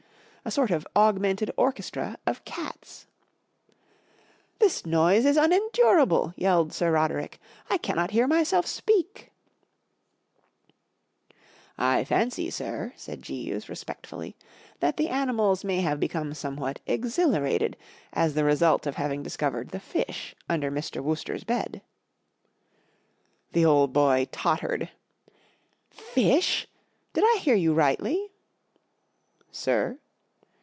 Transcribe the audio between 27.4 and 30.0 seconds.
hear ^ you rightly? 11 Sir